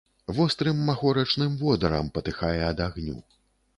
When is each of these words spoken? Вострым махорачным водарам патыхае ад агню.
Вострым 0.35 0.77
махорачным 0.87 1.51
водарам 1.61 2.07
патыхае 2.17 2.59
ад 2.71 2.83
агню. 2.87 3.17